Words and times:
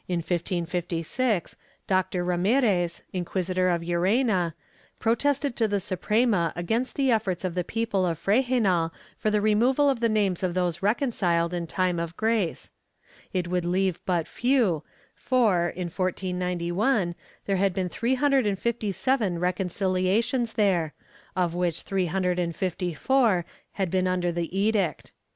In 0.07 0.21
1556, 0.21 1.55
Doctor 1.85 2.23
Ra 2.23 2.35
mirez, 2.35 3.03
Inquisitor 3.13 3.69
of 3.69 3.83
Llerena, 3.83 4.55
protested 4.97 5.55
to 5.57 5.67
the 5.67 5.79
Suprema 5.79 6.51
against 6.55 6.95
the 6.95 7.11
efforts 7.11 7.45
of 7.45 7.53
the 7.53 7.63
people 7.63 8.07
of 8.07 8.17
Frejenal 8.17 8.89
for 9.15 9.29
the 9.29 9.41
removal 9.41 9.91
of 9.91 9.99
the 9.99 10.09
names 10.09 10.41
of 10.41 10.55
those 10.55 10.81
reconciled 10.81 11.53
in 11.53 11.67
Time 11.67 11.99
of 11.99 12.17
Grace; 12.17 12.71
it 13.31 13.47
would 13.47 13.63
leave 13.63 13.99
but 14.07 14.27
few 14.27 14.81
for, 15.13 15.69
in 15.69 15.85
1491, 15.85 17.13
there 17.45 17.57
had 17.57 17.71
been 17.71 17.87
three 17.87 18.15
hundred 18.15 18.47
and 18.47 18.57
fifty 18.57 18.91
seven 18.91 19.37
reconciliations 19.37 20.53
there, 20.53 20.95
of 21.35 21.53
which 21.53 21.81
three 21.83 22.07
hundred 22.07 22.39
and 22.39 22.55
fifty 22.55 22.95
four 22.95 23.45
had 23.73 23.91
been 23.91 24.07
under 24.07 24.31
the 24.31 24.57
Edict. 24.57 25.11